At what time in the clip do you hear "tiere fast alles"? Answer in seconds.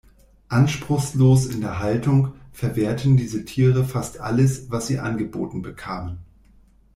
3.45-4.71